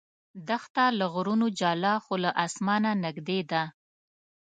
دښته 0.47 0.83
له 0.99 1.05
غرونو 1.13 1.47
جلا 1.59 1.93
خو 2.03 2.13
له 2.23 2.31
اسمانه 2.45 2.91
نږدې 3.03 3.39
ده. 3.51 3.63